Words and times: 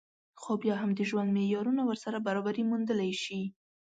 خو 0.41 0.51
بيا 0.61 0.75
هم 0.81 0.91
د 0.97 1.01
ژوند 1.09 1.29
معيارونه 1.37 1.81
ورسره 1.85 2.17
برابري 2.27 2.63
موندلی 2.69 3.11
شي 3.23 3.41